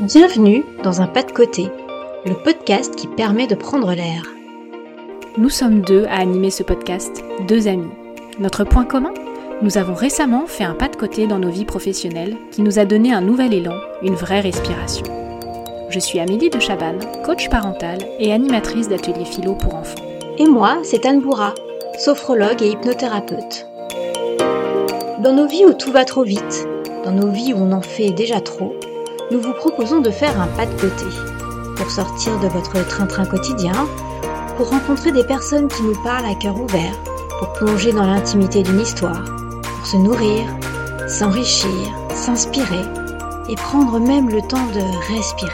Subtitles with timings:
[0.00, 1.68] Bienvenue dans un pas de côté,
[2.24, 4.22] le podcast qui permet de prendre l'air.
[5.36, 7.90] Nous sommes deux à animer ce podcast, deux amis.
[8.38, 9.12] Notre point commun
[9.60, 12.86] Nous avons récemment fait un pas de côté dans nos vies professionnelles qui nous a
[12.86, 15.04] donné un nouvel élan, une vraie respiration.
[15.90, 20.02] Je suis Amélie de Chabanne, coach parental et animatrice d'ateliers philo pour enfants.
[20.38, 21.52] Et moi, c'est Anne Bourra,
[21.98, 23.66] sophrologue et hypnothérapeute.
[25.22, 26.66] Dans nos vies où tout va trop vite,
[27.04, 28.74] dans nos vies où on en fait déjà trop,
[29.30, 31.04] nous vous proposons de faire un pas de côté
[31.76, 33.72] pour sortir de votre train-train quotidien,
[34.56, 36.92] pour rencontrer des personnes qui nous parlent à cœur ouvert,
[37.38, 39.24] pour plonger dans l'intimité d'une histoire,
[39.62, 40.44] pour se nourrir,
[41.08, 41.70] s'enrichir,
[42.14, 42.84] s'inspirer
[43.48, 45.52] et prendre même le temps de respirer.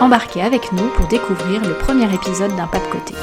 [0.00, 3.14] Embarquez avec nous pour découvrir le premier épisode d'un pas de côté.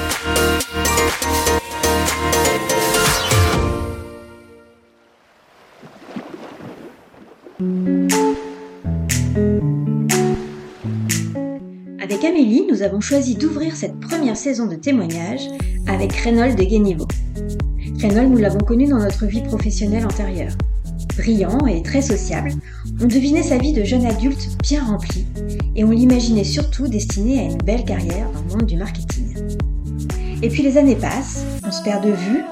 [12.88, 15.46] Avons choisi d'ouvrir cette première saison de témoignages
[15.88, 17.06] avec Reynold de Guéniveau.
[18.02, 20.54] Reynold, nous l'avons connu dans notre vie professionnelle antérieure.
[21.18, 22.52] Brillant et très sociable,
[23.02, 25.26] on devinait sa vie de jeune adulte bien remplie
[25.76, 29.36] et on l'imaginait surtout destiné à une belle carrière dans le monde du marketing.
[30.42, 32.44] Et puis les années passent, on se perd de vue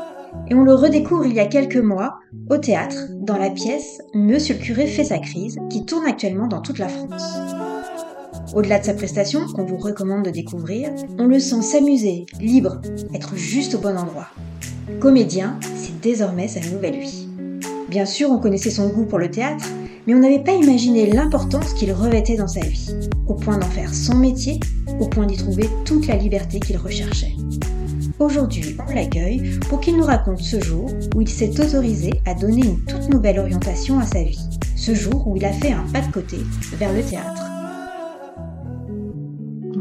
[0.50, 2.20] et on le redécouvre il y a quelques mois
[2.50, 6.62] au théâtre dans la pièce Monsieur le curé fait sa crise qui tourne actuellement dans
[6.62, 7.55] toute la France.
[8.54, 12.82] Au-delà de sa prestation, qu'on vous recommande de découvrir, on le sent s'amuser, libre,
[13.14, 14.28] être juste au bon endroit.
[15.00, 17.28] Comédien, c'est désormais sa nouvelle vie.
[17.90, 19.66] Bien sûr, on connaissait son goût pour le théâtre,
[20.06, 22.94] mais on n'avait pas imaginé l'importance qu'il revêtait dans sa vie,
[23.28, 24.60] au point d'en faire son métier,
[25.00, 27.36] au point d'y trouver toute la liberté qu'il recherchait.
[28.20, 32.66] Aujourd'hui, on l'accueille pour qu'il nous raconte ce jour où il s'est autorisé à donner
[32.66, 34.40] une toute nouvelle orientation à sa vie,
[34.76, 36.38] ce jour où il a fait un pas de côté
[36.78, 37.45] vers le théâtre.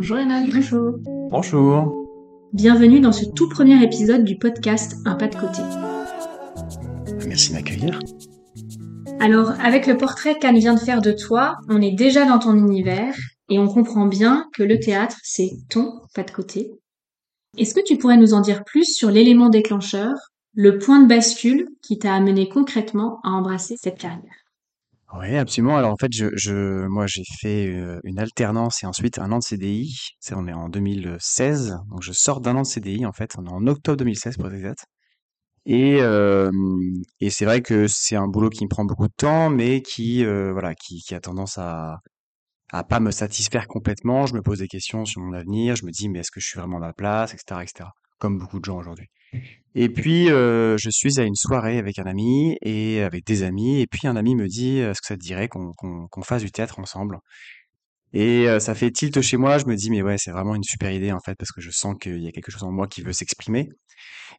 [0.07, 0.43] Bonjour Emma.
[0.43, 0.99] Bonjour.
[1.31, 2.07] Bonjour.
[2.53, 5.63] Bienvenue dans ce tout premier épisode du podcast Un pas de côté.
[7.27, 7.99] Merci de m'accueillir.
[9.19, 12.55] Alors, avec le portrait qu'Anne vient de faire de toi, on est déjà dans ton
[12.55, 13.17] univers
[13.49, 16.71] et on comprend bien que le théâtre, c'est ton pas de côté.
[17.57, 20.13] Est-ce que tu pourrais nous en dire plus sur l'élément déclencheur,
[20.53, 24.44] le point de bascule qui t'a amené concrètement à embrasser cette carrière?
[25.17, 25.77] Oui, absolument.
[25.77, 29.45] Alors en fait, je, moi j'ai fait euh, une alternance et ensuite un an de
[29.45, 29.97] CDI.
[30.19, 33.35] C'est on est en 2016, donc je sors d'un an de CDI en fait.
[33.39, 34.87] On est en octobre 2016 pour être exact.
[35.67, 36.51] Et, euh,
[37.21, 40.25] et c'est vrai que c'est un boulot qui me prend beaucoup de temps, mais qui
[40.25, 42.01] euh, voilà, qui, a tendance à
[42.73, 44.27] à pas me satisfaire complètement.
[44.27, 45.77] Je me pose des questions sur mon avenir.
[45.77, 47.91] Je me dis mais est-ce que je suis vraiment à ma place, etc., etc.
[48.19, 49.07] Comme beaucoup de gens aujourd'hui.
[49.75, 53.81] Et puis euh, je suis à une soirée avec un ami et avec des amis.
[53.81, 56.79] Et puis un ami me dit est-ce que ça te dirait qu'on fasse du théâtre
[56.79, 57.19] ensemble
[58.13, 59.59] Et euh, ça fait tilt chez moi.
[59.59, 61.71] Je me dis mais ouais c'est vraiment une super idée en fait parce que je
[61.71, 63.69] sens qu'il y a quelque chose en moi qui veut s'exprimer.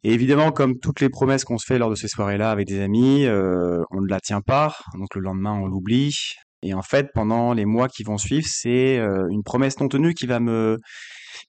[0.04, 2.80] Et évidemment, comme toutes les promesses qu'on se fait lors de ces soirées-là avec des
[2.80, 4.76] amis, euh, on ne la tient pas.
[4.98, 6.16] Donc le lendemain, on l'oublie.
[6.62, 10.14] Et en fait, pendant les mois qui vont suivre, c'est euh, une promesse non tenue
[10.14, 10.80] qui va me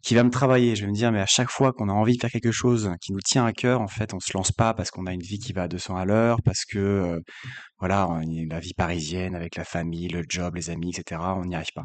[0.02, 0.76] qui va me travailler.
[0.76, 2.90] Je vais me dire, mais à chaque fois qu'on a envie de faire quelque chose
[3.00, 5.22] qui nous tient à cœur, en fait, on se lance pas parce qu'on a une
[5.22, 7.20] vie qui va à 200 à l'heure, parce que euh,
[7.78, 8.08] voilà,
[8.48, 11.20] la vie parisienne avec la famille, le job, les amis, etc.
[11.36, 11.84] On n'y arrive pas.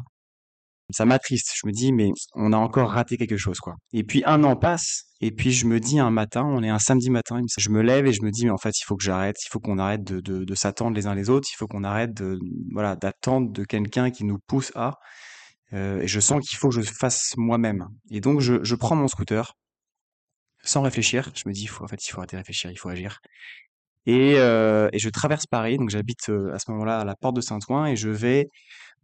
[0.90, 1.52] Ça m'attriste.
[1.54, 3.74] Je me dis, mais on a encore raté quelque chose, quoi.
[3.92, 6.78] Et puis un an passe, et puis je me dis un matin, on est un
[6.78, 9.04] samedi matin, je me lève et je me dis, mais en fait, il faut que
[9.04, 12.12] j'arrête, il faut qu'on arrête de s'attendre les uns les autres, il faut qu'on arrête
[12.14, 12.38] de,
[12.72, 14.98] voilà, d'attendre de quelqu'un qui nous pousse à.
[15.72, 17.88] Euh, et je sens qu'il faut que je fasse moi-même.
[18.10, 19.54] Et donc, je, prends mon scooter,
[20.62, 21.30] sans réfléchir.
[21.34, 23.18] Je me dis, faut, en fait, il faut arrêter de réfléchir, il faut agir.
[24.06, 27.36] Et, euh, et je traverse Paris, donc j'habite euh, à ce moment-là à la porte
[27.36, 28.48] de Saint-Ouen, et je vais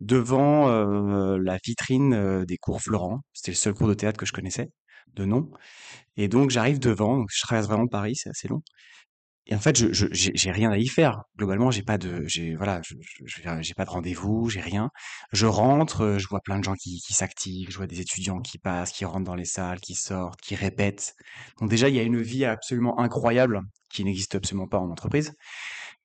[0.01, 3.21] devant la vitrine des cours Florent.
[3.33, 4.69] C'était le seul cours de théâtre que je connaissais
[5.15, 5.51] de nom.
[6.17, 8.63] Et donc j'arrive devant, je traverse vraiment Paris, c'est assez long.
[9.51, 11.23] Et en fait, je, j'ai rien à y faire.
[11.39, 14.91] Globalement, j'ai pas de, j'ai voilà, j'ai pas de rendez-vous, j'ai rien.
[15.33, 18.59] Je rentre, euh, je vois plein de gens qui, s'activent, je vois des étudiants qui
[18.59, 21.15] passent, qui rentrent dans les salles, qui sortent, qui répètent.
[21.61, 25.33] Donc déjà, il y a une vie absolument incroyable qui n'existe absolument pas en entreprise.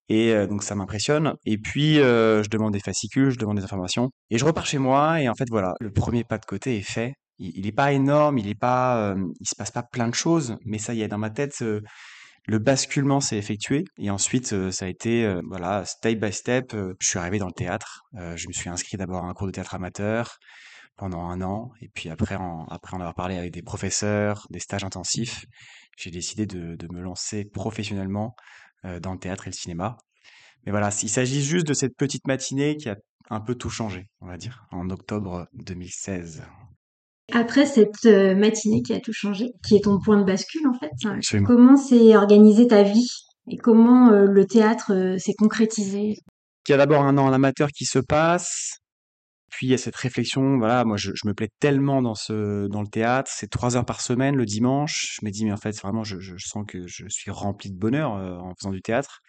[0.07, 1.33] Et euh, donc ça m'impressionne.
[1.45, 4.77] Et puis euh, je demande des fascicules, je demande des informations, et je repars chez
[4.77, 5.21] moi.
[5.21, 7.13] Et en fait voilà, le premier pas de côté est fait.
[7.39, 10.55] Il, il est pas énorme, il est pas, il se passe pas plein de choses,
[10.65, 11.61] mais ça y est, dans ma tête,
[12.45, 13.85] le basculement s'est effectué.
[13.97, 16.73] Et ensuite, euh, ça a été euh, voilà, step by step.
[16.73, 18.03] euh, je suis arrivé dans le théâtre.
[18.13, 20.37] Je me suis inscrit d'abord à un cours de théâtre amateur
[20.95, 24.59] pendant un an, et puis après, en, après en avoir parlé avec des professeurs, des
[24.59, 25.45] stages intensifs,
[25.97, 28.35] j'ai décidé de, de me lancer professionnellement
[29.01, 29.97] dans le théâtre et le cinéma.
[30.65, 32.95] Mais voilà, il s'agit juste de cette petite matinée qui a
[33.31, 36.43] un peu tout changé, on va dire, en octobre 2016.
[37.31, 40.77] Après cette euh, matinée qui a tout changé, qui est ton point de bascule en
[40.77, 41.47] fait, hein, Absolument.
[41.47, 43.09] comment s'est organisée ta vie
[43.49, 46.17] et comment euh, le théâtre euh, s'est concrétisé?
[46.67, 48.79] Il y a d'abord un an en amateur qui se passe,
[49.55, 52.67] puis il y a cette réflexion, voilà, moi je, je me plais tellement dans ce
[52.67, 55.17] dans le théâtre, c'est trois heures par semaine le dimanche.
[55.19, 57.77] Je me dis mais en fait vraiment je, je sens que je suis rempli de
[57.77, 59.19] bonheur euh, en faisant du théâtre.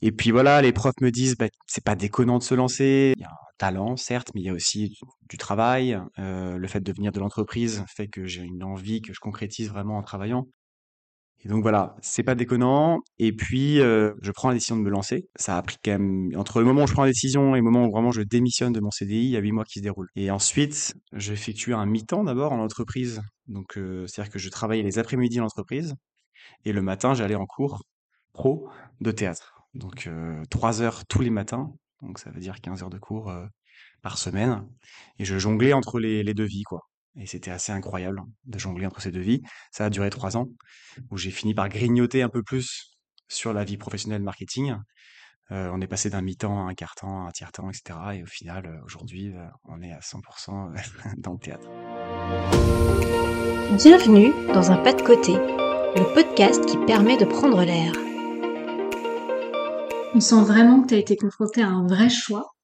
[0.00, 3.14] Et puis voilà, les profs me disent bah, c'est pas déconnant de se lancer.
[3.16, 4.96] Il y a un talent certes, mais il y a aussi du,
[5.28, 6.00] du travail.
[6.20, 9.70] Euh, le fait de venir de l'entreprise fait que j'ai une envie que je concrétise
[9.70, 10.46] vraiment en travaillant.
[11.44, 13.00] Et donc voilà, c'est pas déconnant.
[13.18, 15.28] Et puis, euh, je prends la décision de me lancer.
[15.36, 17.64] Ça a pris quand même, entre le moment où je prends la décision et le
[17.64, 19.84] moment où vraiment je démissionne de mon CDI, il y a huit mois qui se
[19.84, 20.08] déroulent.
[20.16, 23.22] Et ensuite, j'effectue un mi-temps d'abord en entreprise.
[23.46, 25.94] Donc, euh, c'est-à-dire que je travaillais les après-midi en entreprise
[26.64, 27.82] et le matin, j'allais en cours
[28.32, 28.68] pro
[29.00, 29.62] de théâtre.
[29.74, 31.72] Donc, euh, trois heures tous les matins.
[32.02, 33.46] Donc, ça veut dire 15 heures de cours euh,
[34.02, 34.66] par semaine.
[35.18, 36.88] Et je jonglais entre les, les deux vies, quoi.
[37.16, 39.42] Et c'était assez incroyable de jongler entre ces deux vies.
[39.72, 40.48] Ça a duré trois ans,
[41.10, 42.96] où j'ai fini par grignoter un peu plus
[43.28, 44.76] sur la vie professionnelle marketing.
[45.50, 47.98] Euh, on est passé d'un mi-temps à un quart-temps, à un tiers-temps, etc.
[48.14, 50.72] Et au final, euh, aujourd'hui, euh, on est à 100%
[51.18, 51.68] dans le théâtre.
[53.76, 57.92] Bienvenue dans un pas de côté, le podcast qui permet de prendre l'air.
[60.14, 62.54] On sent vraiment que tu as été confronté à un vrai choix.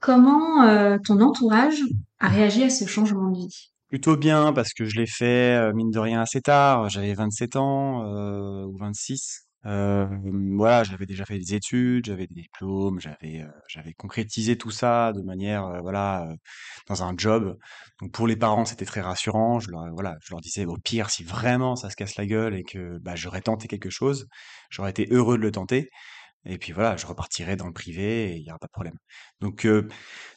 [0.00, 1.82] Comment euh, ton entourage
[2.20, 5.72] a réagi à ce changement de vie Plutôt bien, parce que je l'ai fait, euh,
[5.72, 6.90] mine de rien, assez tard.
[6.90, 9.46] J'avais 27 ans euh, ou 26.
[9.64, 10.06] Euh,
[10.56, 15.20] voilà, j'avais déjà fait des études, j'avais des diplômes, j'avais j'avais concrétisé tout ça de
[15.22, 16.28] manière voilà
[16.86, 17.58] dans un job.
[18.00, 19.58] Donc pour les parents, c'était très rassurant.
[19.58, 22.54] Je leur voilà, je leur disais au pire si vraiment ça se casse la gueule
[22.54, 24.28] et que bah, j'aurais tenté quelque chose,
[24.70, 25.90] j'aurais été heureux de le tenter.
[26.44, 28.96] Et puis voilà, je repartirai dans le privé et il y aura pas de problème.
[29.40, 29.88] Donc euh,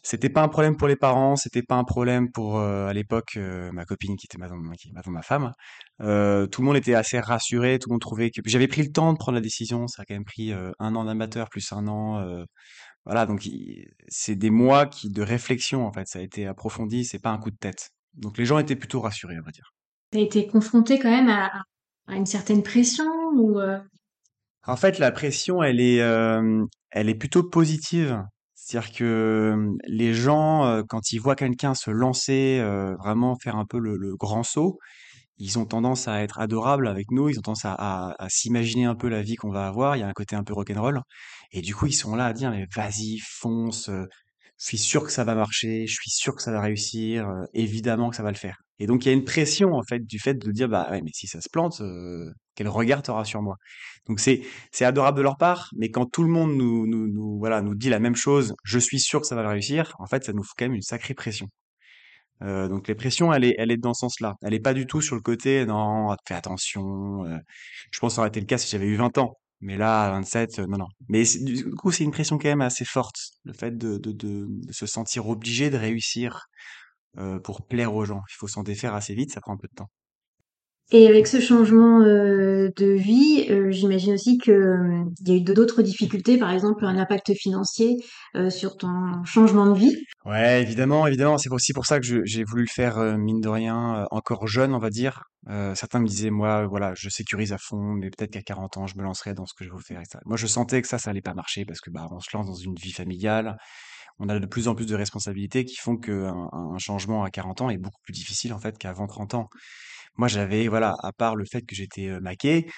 [0.02, 3.38] c'était pas un problème pour les parents, c'était pas un problème pour euh, à l'époque
[3.38, 4.58] euh, ma copine qui était maintenant,
[5.08, 5.54] ma femme.
[6.02, 8.92] Euh, tout le monde était assez rassuré, tout le monde trouvait que j'avais pris le
[8.92, 9.88] temps de prendre la décision.
[9.88, 12.46] Ça a quand même pris un an d'amateur plus un an.
[13.06, 13.48] voilà, donc
[14.08, 16.08] c'est des mois de réflexion en fait.
[16.08, 17.92] Ça a été approfondi, c'est pas un coup de tête.
[18.16, 19.72] Donc les gens étaient plutôt rassurés, on va dire.
[20.12, 21.52] Tu as été confronté quand même à,
[22.08, 23.06] à une certaine pression
[23.36, 23.60] ou
[24.68, 28.24] En fait, la pression, elle est, euh, elle est plutôt positive.
[28.54, 33.56] C'est-à-dire que euh, les gens, euh, quand ils voient quelqu'un se lancer, euh, vraiment faire
[33.56, 34.78] un peu le, le grand saut,
[35.38, 38.86] ils ont tendance à être adorables avec nous, ils ont tendance à, à- à s'imaginer
[38.86, 41.02] un peu la vie qu'on va avoir, il y a un côté un peu rock'n'roll,
[41.52, 44.06] et du coup ils sont là à dire mais vas-y, fonce, euh,
[44.62, 47.44] je suis sûr que ça va marcher, je suis sûr que ça va réussir, euh,
[47.54, 48.58] évidemment que ça va le faire.
[48.80, 51.02] Et donc il y a une pression en fait du fait de dire bah ouais
[51.02, 53.56] mais si ça se plante, euh, quel regard t'auras sur moi?
[54.08, 54.42] Donc c'est
[54.72, 57.76] c'est adorable de leur part, mais quand tout le monde nous, nous, nous voilà nous
[57.76, 60.34] dit la même chose, je suis sûr que ça va le réussir, en fait ça
[60.34, 61.48] nous fout quand même une sacrée pression.
[62.44, 64.36] Euh, donc les pressions, elle est, elle est dans ce sens-là.
[64.42, 67.26] Elle est pas du tout sur le côté, non, fais attention.
[67.26, 67.38] euh,
[67.92, 69.38] je pense que ça aurait été le cas si j'avais eu 20 ans.
[69.62, 70.88] Mais là, à 27, euh, non, non.
[71.10, 73.18] Mais du coup, c'est une pression quand même assez forte.
[73.44, 76.48] Le fait de, de, de, de se sentir obligé de réussir
[77.18, 78.22] euh, pour plaire aux gens.
[78.32, 79.90] Il faut s'en défaire assez vite, ça prend un peu de temps.
[80.94, 85.42] Et avec ce changement euh, de vie, euh, j'imagine aussi que euh, y a eu
[85.42, 87.96] d'autres difficultés, par exemple un impact financier
[88.50, 89.96] sur ton changement de vie.
[90.26, 91.38] Ouais, évidemment, évidemment.
[91.38, 94.80] C'est aussi pour ça que j'ai voulu le faire, mine de rien, encore jeune, on
[94.80, 95.24] va dire.
[95.76, 98.98] Certains me disaient, moi, voilà, je sécurise à fond, mais peut-être qu'à 40 ans, je
[98.98, 100.20] me lancerai dans ce que je veux faire, etc.
[100.26, 102.48] Moi, je sentais que ça, ça allait pas marcher parce que, bah, on se lance
[102.48, 103.58] dans une vie familiale.
[104.20, 107.62] On a de plus en plus de responsabilités qui font qu'un un changement à 40
[107.62, 109.50] ans est beaucoup plus difficile, en fait, qu'avant 30 ans.
[110.18, 112.70] Moi, j'avais, voilà, à part le fait que j'étais maqué,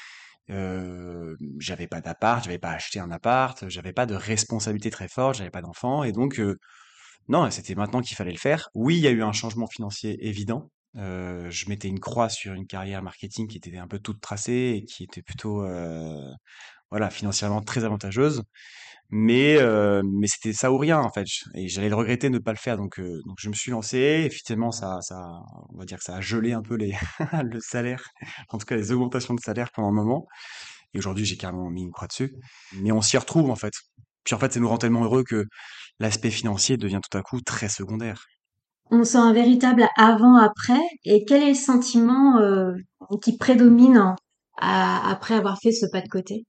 [0.47, 5.49] j'avais pas d'appart, j'avais pas acheté un appart, j'avais pas de responsabilité très forte, j'avais
[5.49, 6.41] pas d'enfant, et donc,
[7.29, 8.69] non, c'était maintenant qu'il fallait le faire.
[8.73, 10.69] Oui, il y a eu un changement financier évident.
[10.95, 14.85] Je mettais une croix sur une carrière marketing qui était un peu toute tracée et
[14.85, 15.65] qui était plutôt,
[16.91, 18.43] voilà, financièrement très avantageuse.
[19.15, 21.25] Mais, euh, mais c'était ça ou rien en fait.
[21.55, 22.77] Et j'allais le regretter de ne pas le faire.
[22.77, 23.97] Donc, euh, donc je me suis lancé.
[24.25, 25.17] Et finalement, ça, ça,
[25.69, 26.93] on va dire que ça a gelé un peu les,
[27.43, 28.03] le salaire,
[28.49, 30.27] en tout cas les augmentations de salaire pendant un moment.
[30.93, 32.33] Et aujourd'hui, j'ai carrément mis une croix dessus.
[32.73, 33.73] Mais on s'y retrouve en fait.
[34.23, 35.45] Puis en fait, ça nous rend tellement heureux que
[35.99, 38.25] l'aspect financier devient tout à coup très secondaire.
[38.91, 40.79] On sent un véritable avant-après.
[41.03, 42.71] Et quel est le sentiment euh,
[43.21, 44.15] qui prédomine
[44.57, 46.45] à- après avoir fait ce pas de côté?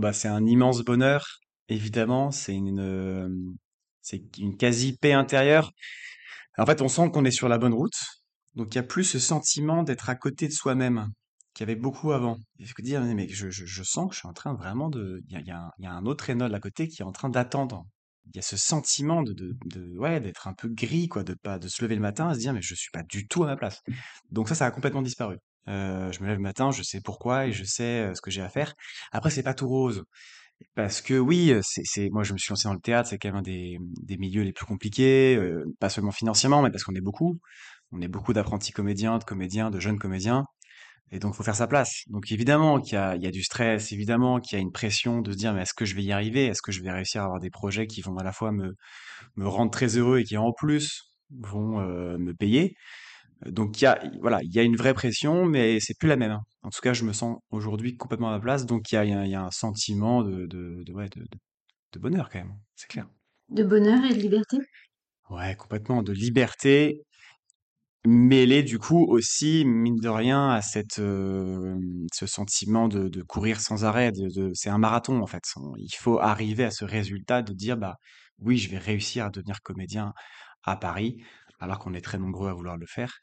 [0.00, 1.24] Bah, c'est un immense bonheur,
[1.68, 2.30] évidemment.
[2.30, 3.66] C'est une,
[4.58, 5.72] quasi paix intérieure.
[6.56, 7.98] En fait, on sent qu'on est sur la bonne route.
[8.54, 11.08] Donc, il y a plus ce sentiment d'être à côté de soi-même
[11.54, 12.38] qu'il y avait beaucoup avant.
[12.58, 15.22] Il faut dire, mais je, je, sens que je suis en train vraiment de.
[15.28, 17.84] Il y a, un, autre Renault à côté qui est en train d'attendre
[18.34, 19.56] il y a ce sentiment de,
[19.96, 22.38] ouais, d'être un peu gris, quoi, de pas, de se lever le matin et se
[22.38, 23.80] dire, mais je suis pas du tout à ma place.
[24.30, 25.38] Donc ça, ça a complètement disparu.
[25.68, 28.42] Euh, je me lève le matin, je sais pourquoi et je sais ce que j'ai
[28.42, 28.74] à faire.
[29.12, 30.04] Après, c'est pas tout rose.
[30.74, 33.38] Parce que oui, c'est, moi je me suis lancé dans le théâtre, c'est quand même
[33.38, 35.38] un des, des milieux les plus compliqués,
[35.80, 37.38] pas seulement financièrement, mais parce qu'on est beaucoup.
[37.92, 40.44] On est beaucoup d'apprentis comédiens, de comédiens, de jeunes comédiens.
[41.10, 42.02] Et donc, faut faire sa place.
[42.08, 44.72] Donc, évidemment qu'il y a, il y a du stress, évidemment qu'il y a une
[44.72, 46.46] pression de se dire, mais est-ce que je vais y arriver?
[46.46, 48.74] Est-ce que je vais réussir à avoir des projets qui vont à la fois me,
[49.36, 51.80] me rendre très heureux et qui en plus vont
[52.18, 52.74] me payer?
[53.46, 56.16] Donc, il y a, voilà, il y a une vraie pression, mais c'est plus la
[56.16, 56.32] même.
[56.32, 56.42] hein.
[56.62, 58.66] En tout cas, je me sens aujourd'hui complètement à ma place.
[58.66, 61.24] Donc, il y a, il y a- un sentiment de, de, de, ouais, de,
[62.00, 62.58] bonheur quand même.
[62.76, 63.08] C'est clair.
[63.50, 64.56] De bonheur et de liberté?
[65.30, 66.02] Ouais, complètement.
[66.02, 67.02] De liberté
[68.06, 73.60] Mêlé du coup aussi, mine de rien, à cette, hem, ce sentiment de de courir
[73.60, 74.12] sans arrêt,
[74.54, 75.42] c'est un marathon en fait.
[75.78, 77.96] Il faut arriver à ce résultat de dire: «Bah,
[78.38, 80.12] oui, je vais réussir à devenir comédien
[80.62, 81.22] à Paris»,
[81.60, 83.18] alors qu'on est très nombreux à vouloir le faire.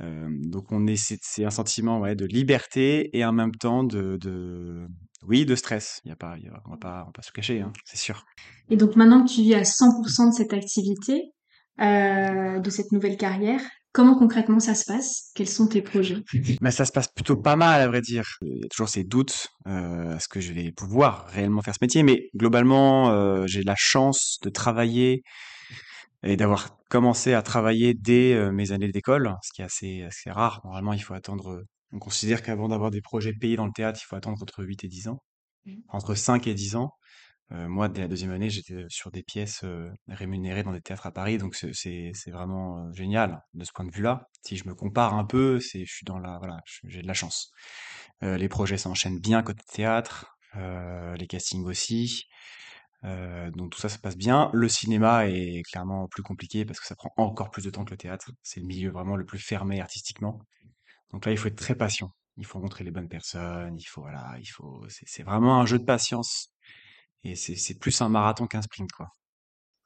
[0.00, 4.88] Donc on est c'est un sentiment, ouais, de liberté et en même temps de de
[5.26, 6.00] oui, de stress.
[6.04, 7.60] Il y a pas il y a on va pas on va pas se cacher,
[7.60, 8.24] hein, c'est sûr.
[8.70, 11.32] Et donc maintenant que tu vis à 100% de cette activité,
[11.80, 13.60] euh, de cette nouvelle carrière,
[13.92, 15.32] comment concrètement ça se passe?
[15.34, 16.22] Quels sont tes projets?
[16.60, 18.24] Mais ça se passe plutôt pas mal, à vrai dire.
[18.42, 21.82] Il y a toujours ces doutes, euh, est-ce que je vais pouvoir réellement faire ce
[21.82, 22.04] métier?
[22.04, 25.22] Mais globalement, euh, j'ai la chance de travailler
[26.24, 30.60] et d'avoir commencé à travailler dès mes années d'école, ce qui est assez, assez rare.
[30.64, 31.64] Normalement, il faut attendre.
[31.92, 34.84] On considère qu'avant d'avoir des projets payés dans le théâtre, il faut attendre entre 8
[34.84, 35.22] et 10 ans,
[35.88, 36.90] entre 5 et 10 ans.
[37.52, 41.06] Euh, moi, dès la deuxième année, j'étais sur des pièces euh, rémunérées dans des théâtres
[41.06, 44.28] à Paris, donc c'est vraiment euh, génial de ce point de vue-là.
[44.42, 47.14] Si je me compare un peu, c'est je suis dans la voilà, j'ai de la
[47.14, 47.50] chance.
[48.22, 52.24] Les projets s'enchaînent bien côté théâtre, les castings aussi.
[53.04, 54.50] Euh, donc tout ça se passe bien.
[54.52, 57.90] Le cinéma est clairement plus compliqué parce que ça prend encore plus de temps que
[57.90, 58.30] le théâtre.
[58.42, 60.40] C'est le milieu vraiment le plus fermé artistiquement.
[61.10, 62.10] Donc là, il faut être très patient.
[62.36, 63.76] Il faut rencontrer les bonnes personnes.
[63.78, 64.84] Il faut voilà, il faut.
[64.88, 66.50] C'est vraiment un jeu de patience
[67.24, 69.08] et c'est plus un marathon qu'un sprint, quoi.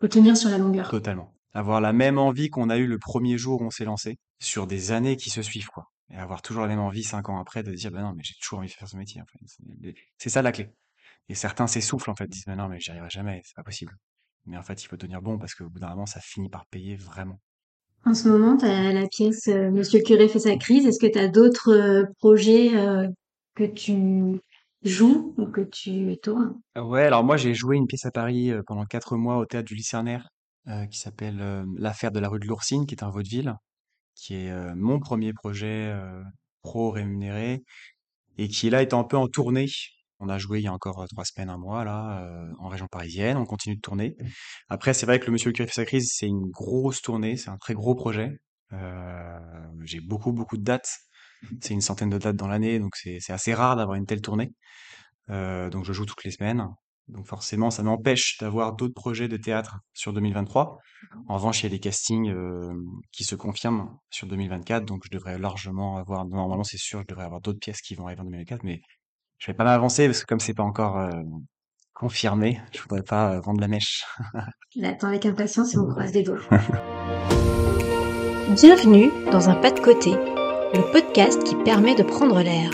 [0.00, 0.90] Faut tenir sur la longueur.
[0.90, 1.34] Totalement.
[1.52, 4.66] Avoir la même envie qu'on a eu le premier jour où on s'est lancé, sur
[4.66, 5.90] des années qui se suivent, quoi.
[6.10, 8.34] Et avoir toujours la même envie cinq ans après de dire, bah non, mais j'ai
[8.40, 9.38] toujours envie de faire ce métier, en fait.
[9.46, 10.70] C'est c'est ça la clé.
[11.28, 13.94] Et certains s'essoufflent, en fait, disent, bah non, mais j'y arriverai jamais, c'est pas possible.
[14.46, 16.66] Mais en fait, il faut tenir bon parce qu'au bout d'un moment, ça finit par
[16.66, 17.38] payer vraiment.
[18.04, 20.86] En ce moment, tu as la pièce euh, Monsieur le curé fait sa crise.
[20.86, 23.06] Est-ce que tu as d'autres euh, projets euh,
[23.54, 24.40] que tu
[24.82, 28.86] joues ou que tu tournes Ouais, alors moi, j'ai joué une pièce à Paris pendant
[28.86, 30.28] quatre mois au théâtre du Lucernaire,
[30.90, 33.54] qui s'appelle L'affaire de la rue de l'Oursine, qui est un vaudeville,
[34.14, 35.92] qui est mon premier projet
[36.62, 37.64] pro rémunéré
[38.38, 39.66] et qui là est un peu en tournée.
[40.20, 42.86] On a joué il y a encore trois semaines, un mois là, euh, en région
[42.88, 43.36] parisienne.
[43.36, 44.16] On continue de tourner.
[44.68, 47.36] Après, c'est vrai que le Monsieur le curé fait sa crise, c'est une grosse tournée,
[47.36, 48.40] c'est un très gros projet.
[48.72, 49.38] Euh,
[49.84, 50.98] j'ai beaucoup beaucoup de dates.
[51.60, 54.20] C'est une centaine de dates dans l'année, donc c'est c'est assez rare d'avoir une telle
[54.20, 54.52] tournée.
[55.30, 56.66] Euh, donc je joue toutes les semaines.
[57.08, 60.78] Donc forcément, ça m'empêche d'avoir d'autres projets de théâtre sur 2023.
[61.28, 62.74] En revanche, il y a des castings euh,
[63.12, 67.24] qui se confirment sur 2024, donc je devrais largement avoir, normalement c'est sûr, je devrais
[67.24, 68.82] avoir d'autres pièces qui vont arriver en 2024, mais
[69.38, 71.10] je vais pas m'avancer parce que comme c'est pas encore euh,
[71.94, 74.04] confirmé, je voudrais pas euh, vendre la mèche.
[74.76, 76.40] J'attends avec impatience et on croise les doigts.
[78.54, 82.70] Bienvenue dans un pas de côté, le podcast qui permet de prendre l'air.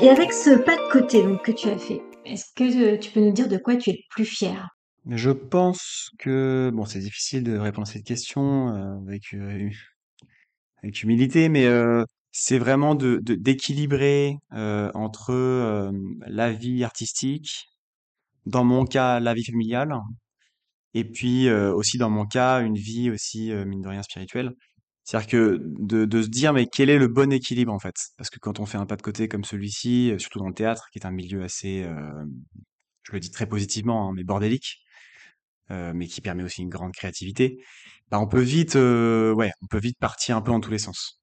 [0.00, 3.10] Et avec ce pas de côté donc, que tu as fait, est-ce que euh, tu
[3.10, 4.70] peux nous dire de quoi tu es le plus fier?
[5.10, 9.68] Je pense que, bon, c'est difficile de répondre à cette question euh, avec, euh,
[10.82, 12.04] avec humilité, mais euh,
[12.36, 15.92] c'est vraiment de, d'équilibrer euh, entre euh,
[16.26, 17.68] la vie artistique,
[18.46, 19.94] dans mon cas, la vie familiale,
[20.94, 24.52] et puis euh, aussi dans mon cas, une vie aussi, euh, mine de rien, spirituelle.
[25.04, 27.94] C'est-à-dire que de, de se dire, mais quel est le bon équilibre en fait?
[28.16, 30.54] Parce que quand on fait un pas de côté comme celui-ci, euh, surtout dans le
[30.54, 32.24] théâtre, qui est un milieu assez, euh,
[33.04, 34.78] je le dis très positivement, hein, mais bordélique,
[35.70, 37.58] mais qui permet aussi une grande créativité,
[38.10, 41.20] bah on peut vite, ouais, on peut vite partir un peu dans tous les sens.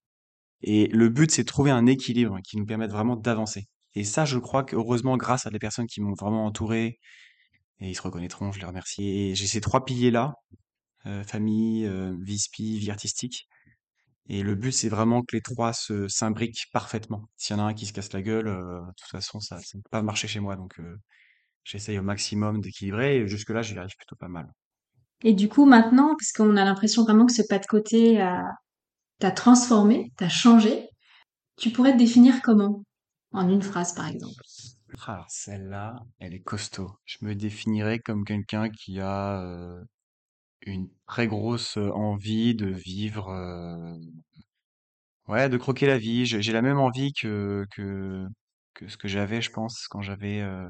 [0.63, 3.65] Et le but, c'est de trouver un équilibre qui nous permette vraiment d'avancer.
[3.95, 6.99] Et ça, je crois que heureusement, grâce à des personnes qui m'ont vraiment entouré,
[7.79, 9.07] et ils se reconnaîtront, je les remercie.
[9.09, 10.33] Et j'ai ces trois piliers-là,
[11.07, 13.47] euh, famille, euh, vie spi, vie artistique.
[14.29, 17.29] Et le but, c'est vraiment que les trois se s'imbriquent parfaitement.
[17.37, 19.57] S'il y en a un qui se casse la gueule, euh, de toute façon, ça
[19.57, 20.55] ne peut pas marcher chez moi.
[20.55, 20.97] Donc, euh,
[21.63, 23.17] j'essaye au maximum d'équilibrer.
[23.19, 24.47] Et jusque-là, j'y arrive plutôt pas mal.
[25.23, 28.49] Et du coup, maintenant, parce qu'on a l'impression vraiment que ce pas de côté a-
[29.21, 30.89] t'a transformé, t'a changé,
[31.57, 32.83] tu pourrais te définir comment?
[33.33, 34.43] En une phrase, par exemple.
[35.07, 36.91] Ah, celle-là, elle est costaud.
[37.05, 39.83] Je me définirais comme quelqu'un qui a euh,
[40.63, 43.95] une très grosse euh, envie de vivre, euh,
[45.27, 46.25] ouais, de croquer la vie.
[46.25, 48.27] J'ai la même envie que, que,
[48.87, 50.69] ce que j'avais, je pense, quand j'avais euh,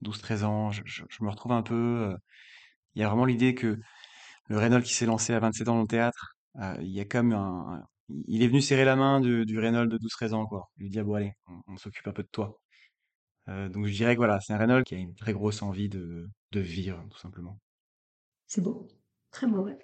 [0.00, 0.70] 12-13 ans.
[0.72, 2.14] Je, je- me retrouve un peu.
[2.96, 3.78] Il y a vraiment l'idée que
[4.48, 7.04] le Reynolds qui s'est lancé à 27 ans dans le théâtre, euh, il y a
[7.04, 7.84] comme
[8.26, 10.70] il est venu serrer la main du, du Reynolds de 12-13 ans, quoi.
[10.76, 11.32] Lui dit, ah bon, allez,
[11.66, 12.58] on, s'occupe un peu de toi.
[13.48, 15.88] Euh, donc je dirais que voilà, c'est un Reynolds qui a une très grosse envie
[15.88, 17.58] de, de vivre, tout simplement.
[18.46, 18.86] C'est beau.
[19.30, 19.78] Très beau, ouais.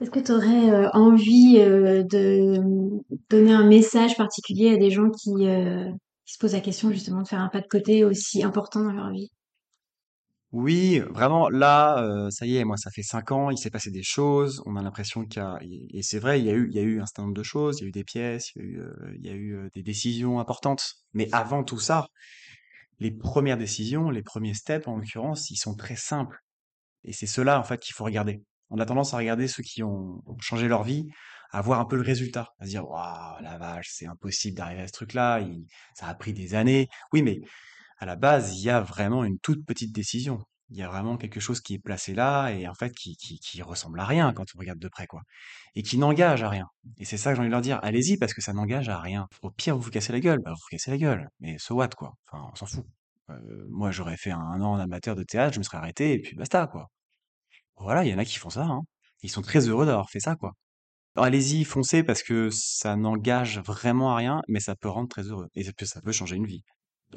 [0.00, 2.60] Est-ce que tu aurais envie euh, de
[3.30, 7.28] donner un message particulier à des gens qui, qui se posent la question justement de
[7.28, 9.30] faire un pas de côté aussi important dans leur vie?
[10.50, 13.90] Oui, vraiment, là, euh, ça y est, moi, ça fait cinq ans, il s'est passé
[13.90, 16.68] des choses, on a l'impression qu'il y a, et c'est vrai, il y a eu,
[16.70, 18.52] il y a eu un certain nombre de choses, il y a eu des pièces,
[18.56, 20.94] il y a eu, euh, il y a eu euh, des décisions importantes.
[21.12, 22.08] Mais avant tout ça,
[22.98, 26.38] les premières décisions, les premiers steps, en l'occurrence, ils sont très simples.
[27.04, 28.42] Et c'est ceux-là, en fait, qu'il faut regarder.
[28.70, 31.06] On a tendance à regarder ceux qui ont changé leur vie,
[31.50, 34.82] à voir un peu le résultat, à se dire, waouh, la vache, c'est impossible d'arriver
[34.82, 35.42] à ce truc-là,
[35.94, 36.88] ça a pris des années.
[37.12, 37.40] Oui, mais
[37.98, 40.40] à la base, il y a vraiment une toute petite décision.
[40.70, 43.62] Il y a vraiment quelque chose qui est placé là et en fait qui, qui,
[43.62, 45.22] ressemble à rien quand on regarde de près, quoi.
[45.74, 46.66] Et qui n'engage à rien.
[46.98, 47.80] Et c'est ça que j'ai envie de leur dire.
[47.82, 49.28] Allez-y parce que ça n'engage à rien.
[49.42, 51.28] Au pire, vous vous cassez la gueule, bah vous vous cassez la gueule.
[51.40, 52.14] Mais so what, quoi.
[52.26, 52.84] Enfin, on s'en fout.
[53.30, 56.20] Euh, moi, j'aurais fait un, an en amateur de théâtre, je me serais arrêté et
[56.20, 56.88] puis basta, quoi.
[57.76, 58.82] Voilà, il y en a qui font ça, hein.
[59.22, 60.52] Ils sont très heureux d'avoir fait ça, quoi.
[61.16, 65.48] Allez-y, foncez parce que ça n'engage vraiment à rien, mais ça peut rendre très heureux.
[65.54, 66.62] Et ça peut changer une vie.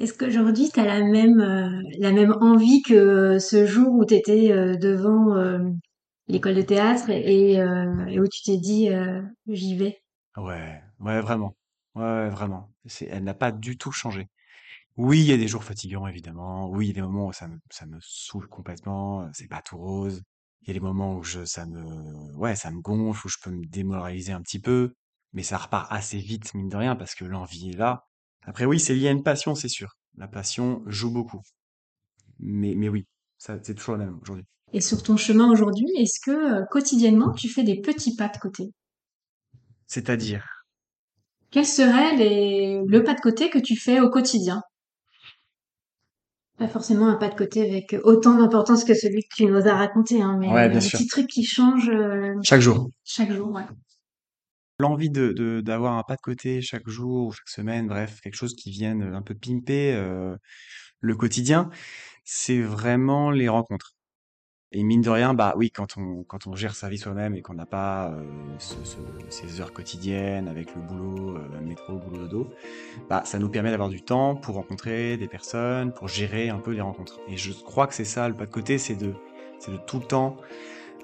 [0.00, 4.14] Est-ce qu'aujourd'hui, tu la même, euh, la même envie que euh, ce jour où tu
[4.14, 5.58] étais devant euh,
[6.28, 10.02] l'école de théâtre et, euh, où tu t'es dit euh, j'y vais?
[10.36, 11.56] Ouais, ouais, vraiment.
[11.94, 12.72] Ouais, vraiment.
[13.00, 14.28] Elle n'a pas du tout changé.
[14.96, 16.68] Oui, il y a des jours fatigants, évidemment.
[16.70, 19.22] Oui, il y a des moments où ça me, ça me saoule complètement.
[19.24, 20.22] euh, C'est pas tout rose.
[20.62, 23.38] Il y a des moments où je, ça me, ouais, ça me gonfle, où je
[23.42, 24.94] peux me démoraliser un petit peu.
[25.34, 28.06] Mais ça repart assez vite, mine de rien, parce que l'envie est là.
[28.44, 29.96] Après, oui, c'est lié à une passion, c'est sûr.
[30.16, 31.40] La passion joue beaucoup.
[32.40, 33.06] Mais, mais oui,
[33.38, 34.44] ça, c'est toujours la même aujourd'hui.
[34.72, 36.30] Et sur ton chemin aujourd'hui, est-ce que
[36.62, 38.72] euh, quotidiennement, tu fais des petits pas de côté?
[39.86, 40.46] C'est-à-dire,
[41.50, 42.80] Quel serait les...
[42.86, 44.62] le pas de côté que tu fais au quotidien?
[46.58, 49.74] Pas forcément un pas de côté avec autant d'importance que celui que tu nous as
[49.74, 50.98] raconté, hein, mais ouais, bien un sûr.
[50.98, 52.88] petit truc qui change euh, Chaque jour.
[53.04, 53.64] chaque jour, ouais.
[54.82, 58.54] L'envie de, d'avoir un pas de côté chaque jour ou chaque semaine, bref, quelque chose
[58.54, 60.36] qui vienne un peu pimper euh,
[61.00, 61.70] le quotidien,
[62.24, 63.94] c'est vraiment les rencontres.
[64.74, 67.42] Et mine de rien, bah oui, quand on, quand on gère sa vie soi-même et
[67.42, 68.24] qu'on n'a pas euh,
[68.58, 68.96] ce- ce-
[69.28, 72.50] ces heures quotidiennes avec le boulot, euh, métro, boulot dodo,
[73.10, 76.72] bah ça nous permet d'avoir du temps pour rencontrer des personnes, pour gérer un peu
[76.72, 77.20] les rencontres.
[77.28, 79.14] Et je crois que c'est ça, le pas de côté, c'est de,
[79.60, 80.36] c'est de tout le temps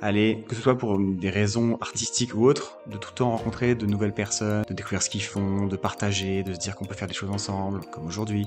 [0.01, 3.75] aller, que ce soit pour des raisons artistiques ou autres, de tout le temps rencontrer
[3.75, 6.95] de nouvelles personnes, de découvrir ce qu'ils font, de partager, de se dire qu'on peut
[6.95, 8.47] faire des choses ensemble, comme aujourd'hui.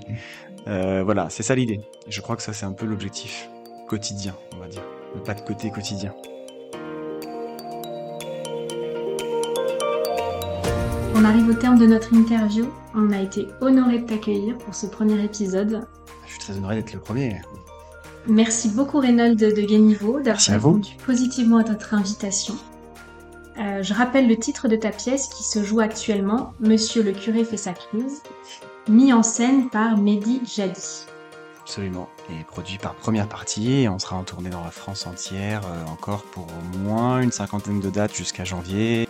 [0.67, 1.81] Euh, voilà, c'est ça l'idée.
[2.07, 3.49] Je crois que ça, c'est un peu l'objectif
[3.87, 4.83] quotidien, on va dire.
[5.15, 6.13] Le pas de côté quotidien.
[11.15, 12.71] On arrive au terme de notre interview.
[12.95, 15.85] On a été honoré de t'accueillir pour ce premier épisode.
[16.25, 17.41] Je suis très honoré d'être le premier.
[18.27, 22.55] Merci beaucoup Reynolds de Guéniveau d'avoir répondu positivement à notre invitation.
[23.57, 27.43] Euh, je rappelle le titre de ta pièce qui se joue actuellement, Monsieur le curé
[27.43, 28.21] fait sa crise,
[28.87, 31.05] mis en scène par Mehdi Jadi.
[31.61, 32.09] Absolument.
[32.29, 33.71] Et produit par première partie.
[33.71, 37.31] Et on sera en tournée dans la France entière, euh, encore pour au moins une
[37.31, 39.07] cinquantaine de dates jusqu'à janvier.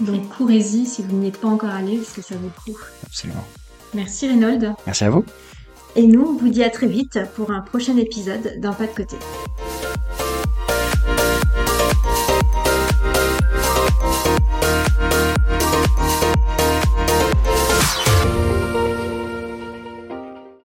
[0.00, 2.78] Donc courez-y si vous n'y êtes pas encore allé parce que ça vaut le coup.
[3.06, 3.44] Absolument.
[3.94, 4.74] Merci Reynolds.
[4.86, 5.24] Merci à vous.
[5.96, 8.92] Et nous, on vous dit à très vite pour un prochain épisode d'un pas de
[8.92, 9.16] côté.